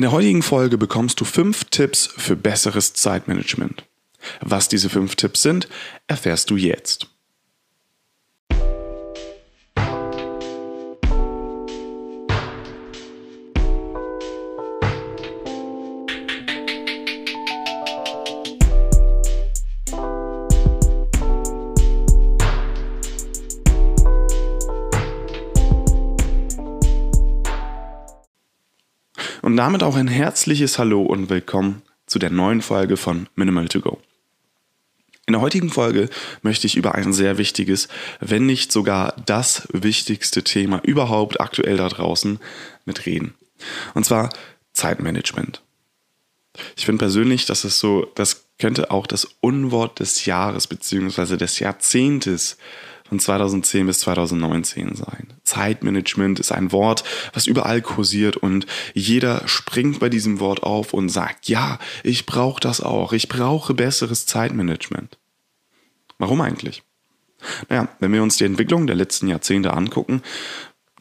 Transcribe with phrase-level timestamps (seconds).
[0.00, 3.84] In der heutigen Folge bekommst du fünf Tipps für besseres Zeitmanagement.
[4.40, 5.68] Was diese fünf Tipps sind,
[6.06, 7.08] erfährst du jetzt.
[29.50, 33.80] Und damit auch ein herzliches Hallo und willkommen zu der neuen Folge von Minimal to
[33.80, 34.00] Go.
[35.26, 36.08] In der heutigen Folge
[36.42, 37.88] möchte ich über ein sehr wichtiges,
[38.20, 42.38] wenn nicht sogar das wichtigste Thema überhaupt aktuell da draußen
[42.84, 43.34] mitreden.
[43.94, 44.30] Und zwar
[44.72, 45.62] Zeitmanagement.
[46.76, 51.36] Ich finde persönlich, dass es so, das könnte auch das Unwort des Jahres bzw.
[51.36, 52.56] des Jahrzehntes
[53.10, 55.34] von 2010 bis 2019 sein.
[55.42, 57.02] Zeitmanagement ist ein Wort,
[57.32, 62.60] was überall kursiert und jeder springt bei diesem Wort auf und sagt, ja, ich brauche
[62.60, 65.18] das auch, ich brauche besseres Zeitmanagement.
[66.18, 66.84] Warum eigentlich?
[67.68, 70.22] Naja, wenn wir uns die Entwicklung der letzten Jahrzehnte angucken,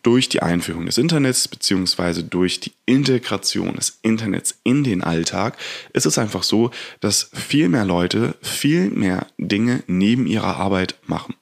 [0.02, 2.23] durch die Einführung des Internets bzw.
[2.23, 5.57] durch die Integration des Internets in den Alltag
[5.93, 6.71] ist es einfach so,
[7.02, 11.35] dass viel mehr Leute viel mehr Dinge neben ihrer Arbeit machen.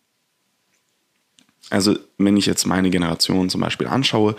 [1.70, 4.36] Also wenn ich jetzt meine Generation zum Beispiel anschaue,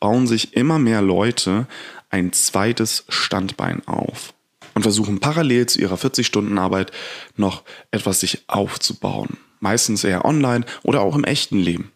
[0.00, 1.66] bauen sich immer mehr Leute
[2.10, 4.32] ein zweites Standbein auf
[4.74, 6.92] und versuchen parallel zu ihrer 40-Stunden-Arbeit
[7.36, 9.38] noch etwas sich aufzubauen.
[9.60, 11.90] Meistens eher online oder auch im echten Leben.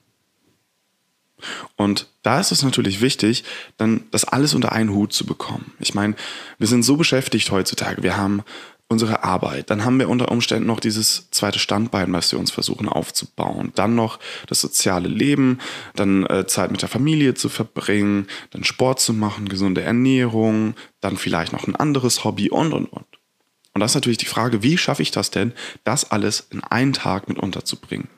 [1.77, 3.45] Und da ist es natürlich wichtig,
[3.77, 5.73] dann das alles unter einen Hut zu bekommen.
[5.79, 6.15] Ich meine,
[6.59, 8.03] wir sind so beschäftigt heutzutage.
[8.03, 8.43] Wir haben
[8.93, 9.71] unsere Arbeit.
[9.71, 13.73] Dann haben wir unter Umständen noch dieses zweite Standbein, was wir uns versuchen aufzubauen.
[13.75, 15.59] Dann noch das soziale Leben,
[15.97, 21.17] dann äh, Zeit mit der Familie zu verbringen, dann Sport zu machen, gesunde Ernährung, dann
[21.17, 23.07] vielleicht noch ein anderes Hobby und, und, und.
[23.75, 26.93] Und das ist natürlich die Frage, wie schaffe ich das denn, das alles in einen
[26.93, 28.09] Tag mit unterzubringen?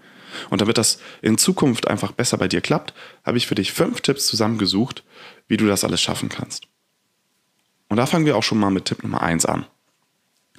[0.50, 2.92] Und damit das in Zukunft einfach besser bei dir klappt,
[3.24, 5.04] habe ich für dich fünf Tipps zusammengesucht,
[5.46, 6.66] wie du das alles schaffen kannst.
[7.88, 9.66] Und da fangen wir auch schon mal mit Tipp Nummer eins an.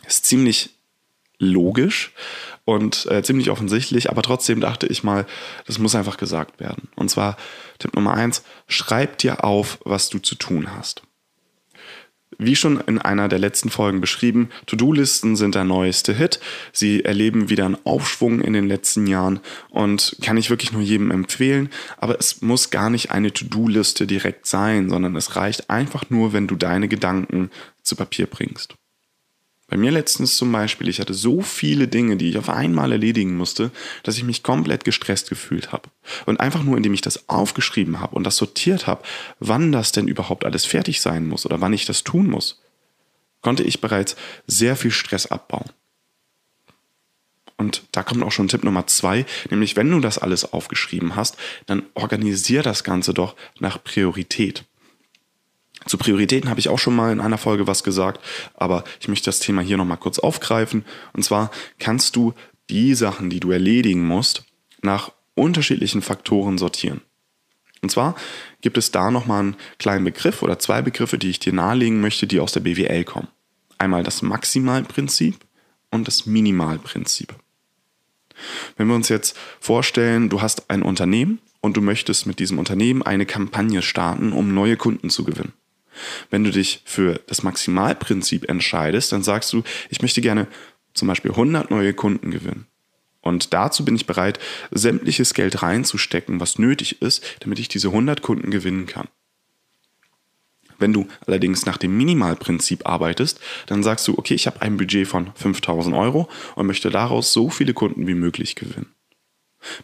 [0.07, 0.71] Ist ziemlich
[1.37, 2.13] logisch
[2.63, 5.25] und äh, ziemlich offensichtlich, aber trotzdem dachte ich mal,
[5.67, 6.89] das muss einfach gesagt werden.
[6.95, 7.37] Und zwar
[7.79, 11.03] Tipp Nummer eins, schreib dir auf, was du zu tun hast.
[12.37, 16.41] Wie schon in einer der letzten Folgen beschrieben, To-Do-Listen sind der neueste Hit.
[16.73, 19.39] Sie erleben wieder einen Aufschwung in den letzten Jahren
[19.69, 21.69] und kann ich wirklich nur jedem empfehlen.
[21.97, 26.47] Aber es muss gar nicht eine To-Do-Liste direkt sein, sondern es reicht einfach nur, wenn
[26.47, 27.51] du deine Gedanken
[27.83, 28.75] zu Papier bringst.
[29.67, 33.35] Bei mir letztens zum Beispiel, ich hatte so viele Dinge, die ich auf einmal erledigen
[33.35, 33.71] musste,
[34.03, 35.89] dass ich mich komplett gestresst gefühlt habe.
[36.27, 39.03] Und einfach nur, indem ich das aufgeschrieben habe und das sortiert habe,
[39.39, 42.61] wann das denn überhaupt alles fertig sein muss oder wann ich das tun muss,
[43.41, 44.15] konnte ich bereits
[44.45, 45.69] sehr viel Stress abbauen.
[47.57, 51.37] Und da kommt auch schon Tipp Nummer zwei, nämlich wenn du das alles aufgeschrieben hast,
[51.65, 54.65] dann organisier das Ganze doch nach Priorität.
[55.87, 58.19] Zu Prioritäten habe ich auch schon mal in einer Folge was gesagt,
[58.55, 60.83] aber ich möchte das Thema hier nochmal kurz aufgreifen.
[61.13, 62.33] Und zwar kannst du
[62.69, 64.43] die Sachen, die du erledigen musst,
[64.81, 67.01] nach unterschiedlichen Faktoren sortieren.
[67.81, 68.15] Und zwar
[68.61, 72.25] gibt es da nochmal einen kleinen Begriff oder zwei Begriffe, die ich dir nahelegen möchte,
[72.25, 73.27] die aus der BWL kommen.
[73.77, 75.35] Einmal das Maximalprinzip
[75.91, 77.35] und das Minimalprinzip.
[78.75, 83.03] Wenn wir uns jetzt vorstellen, du hast ein Unternehmen und du möchtest mit diesem Unternehmen
[83.03, 85.53] eine Kampagne starten, um neue Kunden zu gewinnen.
[86.29, 90.47] Wenn du dich für das Maximalprinzip entscheidest, dann sagst du, ich möchte gerne
[90.93, 92.67] zum Beispiel 100 neue Kunden gewinnen.
[93.21, 94.39] Und dazu bin ich bereit,
[94.71, 99.07] sämtliches Geld reinzustecken, was nötig ist, damit ich diese 100 Kunden gewinnen kann.
[100.77, 105.07] Wenn du allerdings nach dem Minimalprinzip arbeitest, dann sagst du, okay, ich habe ein Budget
[105.07, 108.93] von 5000 Euro und möchte daraus so viele Kunden wie möglich gewinnen.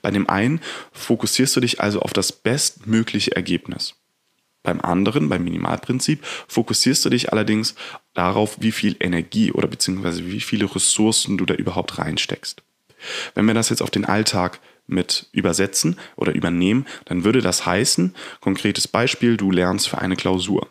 [0.01, 0.61] Bei dem einen
[0.91, 3.95] fokussierst du dich also auf das bestmögliche Ergebnis.
[4.63, 7.75] Beim anderen, beim Minimalprinzip, fokussierst du dich allerdings
[8.13, 12.61] darauf, wie viel Energie oder beziehungsweise wie viele Ressourcen du da überhaupt reinsteckst.
[13.33, 18.15] Wenn wir das jetzt auf den Alltag mit übersetzen oder übernehmen, dann würde das heißen,
[18.39, 20.67] konkretes Beispiel, du lernst für eine Klausur.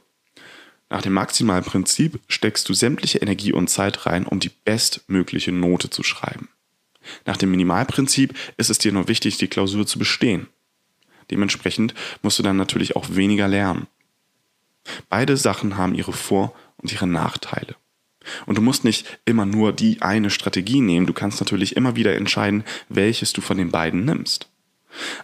[0.88, 6.03] Nach dem Maximalprinzip steckst du sämtliche Energie und Zeit rein, um die bestmögliche Note zu
[6.03, 6.49] schreiben.
[7.25, 10.49] Nach dem Minimalprinzip ist es dir nur wichtig, die Klausur zu bestehen.
[11.31, 13.87] Dementsprechend musst du dann natürlich auch weniger lernen.
[15.09, 17.77] Beide Sachen haben ihre Vor- und ihre Nachteile.
[18.47, 22.15] Und du musst nicht immer nur die eine Strategie nehmen, du kannst natürlich immer wieder
[22.15, 24.49] entscheiden, welches du von den beiden nimmst.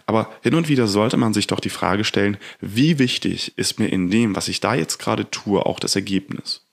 [0.05, 3.87] Aber hin und wieder sollte man sich doch die Frage stellen, wie wichtig ist mir
[3.87, 6.65] in dem, was ich da jetzt gerade tue, auch das Ergebnis?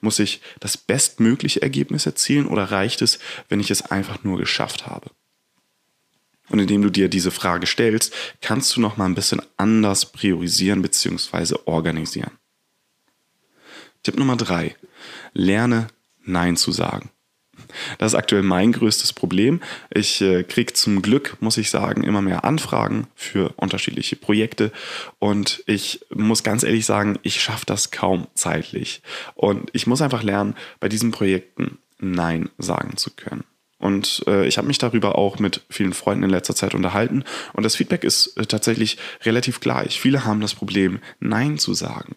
[0.00, 4.86] Muss ich das bestmögliche Ergebnis erzielen oder reicht es, wenn ich es einfach nur geschafft
[4.86, 5.10] habe?
[6.50, 10.82] Und indem du dir diese Frage stellst, kannst du noch mal ein bisschen anders priorisieren
[10.82, 11.56] bzw.
[11.64, 12.32] organisieren.
[14.02, 14.76] Tipp Nummer drei:
[15.32, 15.88] Lerne
[16.24, 17.10] Nein zu sagen.
[17.98, 19.60] Das ist aktuell mein größtes Problem.
[19.90, 24.72] Ich äh, kriege zum Glück, muss ich sagen, immer mehr Anfragen für unterschiedliche Projekte.
[25.18, 29.02] Und ich muss ganz ehrlich sagen, ich schaffe das kaum zeitlich.
[29.34, 33.44] Und ich muss einfach lernen, bei diesen Projekten Nein sagen zu können.
[33.80, 37.24] Und äh, ich habe mich darüber auch mit vielen Freunden in letzter Zeit unterhalten.
[37.54, 39.98] Und das Feedback ist äh, tatsächlich relativ gleich.
[39.98, 42.14] Viele haben das Problem, Nein zu sagen.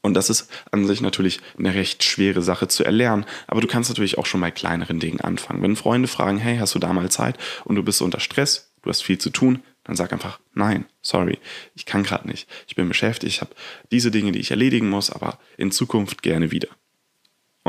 [0.00, 3.90] Und das ist an sich natürlich eine recht schwere Sache zu erlernen, aber du kannst
[3.90, 5.62] natürlich auch schon bei kleineren Dingen anfangen.
[5.62, 8.90] Wenn Freunde fragen, hey, hast du da mal Zeit und du bist unter Stress, du
[8.90, 11.38] hast viel zu tun, dann sag einfach, nein, sorry,
[11.74, 12.48] ich kann gerade nicht.
[12.68, 13.54] Ich bin beschäftigt, ich habe
[13.90, 16.68] diese Dinge, die ich erledigen muss, aber in Zukunft gerne wieder.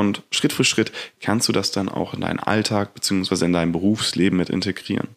[0.00, 3.44] Und Schritt für Schritt kannst du das dann auch in deinen Alltag bzw.
[3.44, 5.08] in dein Berufsleben mit integrieren.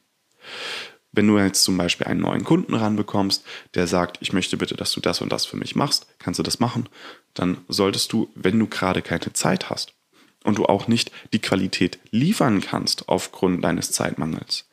[1.13, 3.45] Wenn du jetzt zum Beispiel einen neuen Kunden ranbekommst,
[3.75, 6.43] der sagt, ich möchte bitte, dass du das und das für mich machst, kannst du
[6.43, 6.89] das machen,
[7.33, 9.93] dann solltest du, wenn du gerade keine Zeit hast
[10.43, 14.67] und du auch nicht die Qualität liefern kannst aufgrund deines Zeitmangels,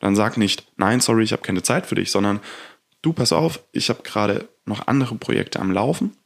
[0.00, 2.40] dann sag nicht, nein, sorry, ich habe keine Zeit für dich, sondern
[3.00, 6.16] du pass auf, ich habe gerade noch andere Projekte am Laufen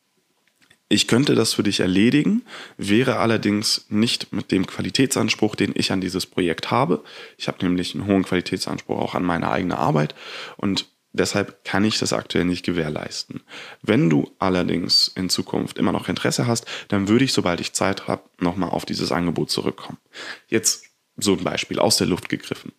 [0.89, 2.43] ich könnte das für dich erledigen,
[2.77, 7.03] wäre allerdings nicht mit dem Qualitätsanspruch, den ich an dieses Projekt habe.
[7.37, 10.15] Ich habe nämlich einen hohen Qualitätsanspruch auch an meine eigene Arbeit
[10.57, 13.43] und deshalb kann ich das aktuell nicht gewährleisten.
[13.83, 18.07] Wenn du allerdings in Zukunft immer noch Interesse hast, dann würde ich, sobald ich Zeit
[18.07, 19.99] habe, nochmal auf dieses Angebot zurückkommen.
[20.49, 20.85] Jetzt
[21.17, 22.73] so ein Beispiel aus der Luft gegriffen.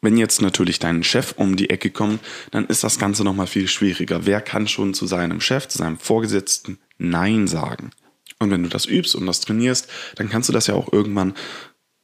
[0.00, 2.20] Wenn jetzt natürlich dein Chef um die Ecke kommt,
[2.50, 4.26] dann ist das Ganze nochmal viel schwieriger.
[4.26, 7.90] Wer kann schon zu seinem Chef, zu seinem Vorgesetzten Nein sagen?
[8.38, 11.34] Und wenn du das übst und das trainierst, dann kannst du das ja auch irgendwann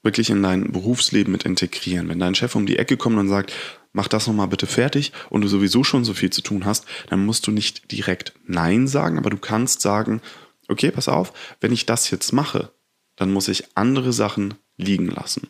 [0.03, 2.09] wirklich in dein Berufsleben mit integrieren.
[2.09, 3.53] Wenn dein Chef um die Ecke kommt und sagt,
[3.93, 7.25] mach das nochmal bitte fertig und du sowieso schon so viel zu tun hast, dann
[7.25, 10.23] musst du nicht direkt Nein sagen, aber du kannst sagen,
[10.69, 12.73] okay, pass auf, wenn ich das jetzt mache,
[13.17, 15.49] dann muss ich andere Sachen liegen lassen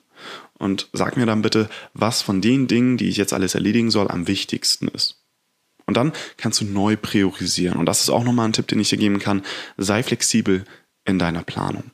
[0.55, 4.09] und sag mir dann bitte, was von den Dingen, die ich jetzt alles erledigen soll,
[4.09, 5.20] am wichtigsten ist.
[5.91, 7.77] Und dann kannst du neu priorisieren.
[7.77, 9.43] Und das ist auch nochmal ein Tipp, den ich dir geben kann.
[9.77, 10.65] Sei flexibel
[11.05, 11.91] in deiner Planung.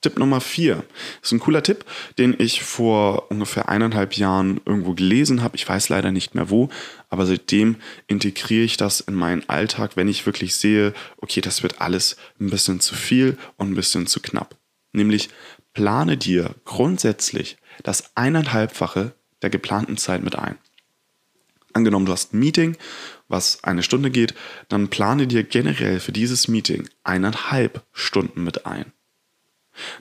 [0.00, 0.84] Tipp Nummer vier
[1.24, 1.84] ist ein cooler Tipp,
[2.18, 5.56] den ich vor ungefähr eineinhalb Jahren irgendwo gelesen habe.
[5.56, 6.68] Ich weiß leider nicht mehr wo,
[7.08, 7.74] aber seitdem
[8.06, 12.48] integriere ich das in meinen Alltag, wenn ich wirklich sehe, okay, das wird alles ein
[12.48, 14.54] bisschen zu viel und ein bisschen zu knapp.
[14.92, 15.30] Nämlich
[15.72, 20.58] plane dir grundsätzlich das eineinhalbfache der geplanten Zeit mit ein.
[21.76, 22.74] Angenommen, du hast ein Meeting,
[23.28, 24.32] was eine Stunde geht,
[24.70, 28.94] dann plane dir generell für dieses Meeting eineinhalb Stunden mit ein.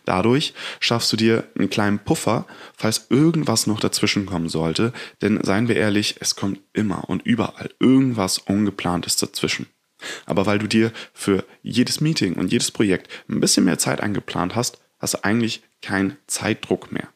[0.05, 5.67] Dadurch schaffst du dir einen kleinen Puffer, falls irgendwas noch dazwischen kommen sollte, denn seien
[5.67, 9.67] wir ehrlich, es kommt immer und überall irgendwas Ungeplantes dazwischen.
[10.25, 14.55] Aber weil du dir für jedes Meeting und jedes Projekt ein bisschen mehr Zeit eingeplant
[14.55, 17.09] hast, hast du eigentlich keinen Zeitdruck mehr.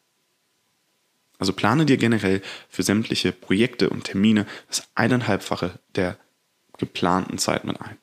[1.40, 6.18] Also plane dir generell für sämtliche Projekte und Termine das eineinhalbfache der
[6.78, 7.98] geplanten Zeit mit ein.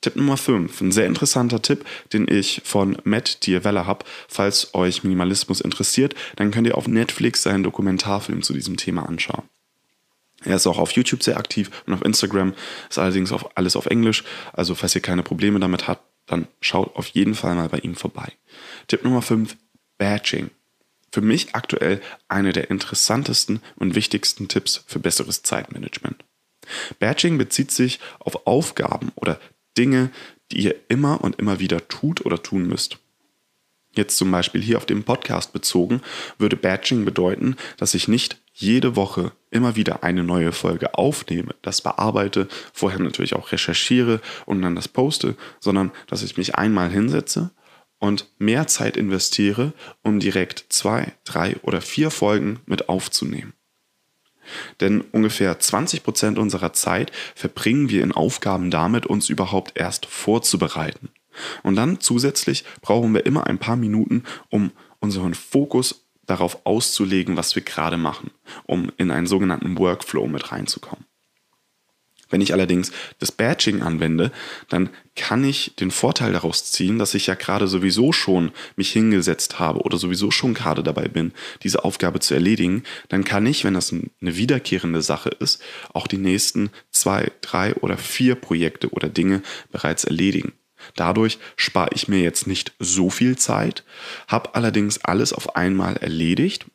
[0.00, 4.06] Tipp Nummer 5, ein sehr interessanter Tipp, den ich von Matt Diavella habe.
[4.28, 9.42] Falls euch Minimalismus interessiert, dann könnt ihr auf Netflix seinen Dokumentarfilm zu diesem Thema anschauen.
[10.42, 12.54] Er ist auch auf YouTube sehr aktiv und auf Instagram,
[12.88, 14.24] ist allerdings auf, alles auf Englisch.
[14.54, 17.94] Also falls ihr keine Probleme damit habt, dann schaut auf jeden Fall mal bei ihm
[17.94, 18.32] vorbei.
[18.86, 19.54] Tipp Nummer 5,
[19.98, 20.50] Batching.
[21.12, 26.24] Für mich aktuell eine der interessantesten und wichtigsten Tipps für besseres Zeitmanagement.
[26.98, 29.40] Batching bezieht sich auf Aufgaben oder
[29.76, 30.10] Dinge,
[30.52, 32.98] die ihr immer und immer wieder tut oder tun müsst.
[33.92, 36.00] Jetzt zum Beispiel hier auf dem Podcast bezogen,
[36.38, 41.80] würde Batching bedeuten, dass ich nicht jede Woche immer wieder eine neue Folge aufnehme, das
[41.80, 47.50] bearbeite, vorher natürlich auch recherchiere und dann das poste, sondern dass ich mich einmal hinsetze
[48.00, 53.52] und mehr Zeit investiere, um direkt zwei, drei oder vier Folgen mit aufzunehmen.
[54.80, 61.10] Denn ungefähr 20 Prozent unserer Zeit verbringen wir in Aufgaben damit, uns überhaupt erst vorzubereiten.
[61.62, 67.54] Und dann zusätzlich brauchen wir immer ein paar Minuten, um unseren Fokus darauf auszulegen, was
[67.54, 68.30] wir gerade machen,
[68.64, 71.04] um in einen sogenannten Workflow mit reinzukommen.
[72.30, 74.32] Wenn ich allerdings das Batching anwende,
[74.68, 79.58] dann kann ich den Vorteil daraus ziehen, dass ich ja gerade sowieso schon mich hingesetzt
[79.58, 81.32] habe oder sowieso schon gerade dabei bin,
[81.62, 82.84] diese Aufgabe zu erledigen.
[83.08, 85.60] Dann kann ich, wenn das eine wiederkehrende Sache ist,
[85.92, 90.52] auch die nächsten zwei, drei oder vier Projekte oder Dinge bereits erledigen.
[90.94, 93.84] Dadurch spare ich mir jetzt nicht so viel Zeit,
[94.28, 96.66] habe allerdings alles auf einmal erledigt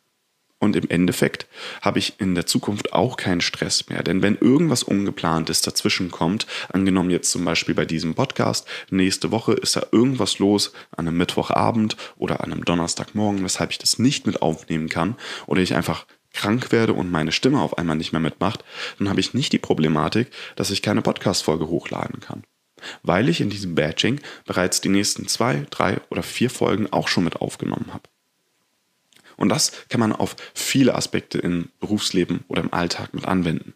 [0.65, 1.47] und im Endeffekt
[1.81, 4.03] habe ich in der Zukunft auch keinen Stress mehr.
[4.03, 9.53] Denn wenn irgendwas Ungeplantes dazwischen kommt, angenommen jetzt zum Beispiel bei diesem Podcast, nächste Woche
[9.53, 14.25] ist da irgendwas los an einem Mittwochabend oder an einem Donnerstagmorgen, weshalb ich das nicht
[14.25, 18.19] mit aufnehmen kann oder ich einfach krank werde und meine Stimme auf einmal nicht mehr
[18.19, 18.63] mitmacht,
[18.99, 22.43] dann habe ich nicht die Problematik, dass ich keine Podcast-Folge hochladen kann.
[23.03, 27.23] Weil ich in diesem Batching bereits die nächsten zwei, drei oder vier Folgen auch schon
[27.23, 28.03] mit aufgenommen habe.
[29.37, 33.73] Und das kann man auf viele Aspekte im Berufsleben oder im Alltag mit anwenden.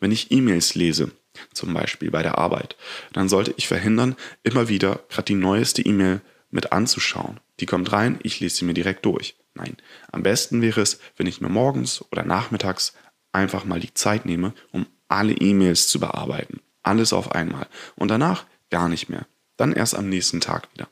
[0.00, 1.10] Wenn ich E-Mails lese,
[1.52, 2.76] zum Beispiel bei der Arbeit,
[3.12, 7.40] dann sollte ich verhindern, immer wieder gerade die neueste E-Mail mit anzuschauen.
[7.60, 9.36] Die kommt rein, ich lese sie mir direkt durch.
[9.54, 9.76] Nein,
[10.12, 12.94] am besten wäre es, wenn ich mir morgens oder nachmittags
[13.32, 16.60] einfach mal die Zeit nehme, um alle E-Mails zu bearbeiten.
[16.82, 17.66] Alles auf einmal.
[17.96, 19.26] Und danach gar nicht mehr.
[19.56, 20.88] Dann erst am nächsten Tag wieder.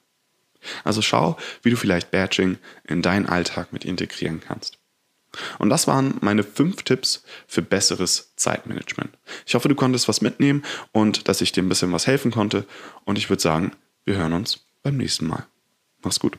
[0.84, 4.78] Also schau, wie du vielleicht Batching in deinen Alltag mit integrieren kannst.
[5.58, 9.10] Und das waren meine fünf Tipps für besseres Zeitmanagement.
[9.44, 12.64] Ich hoffe, du konntest was mitnehmen und dass ich dir ein bisschen was helfen konnte.
[13.04, 13.72] Und ich würde sagen,
[14.04, 15.46] wir hören uns beim nächsten Mal.
[16.02, 16.38] Mach's gut.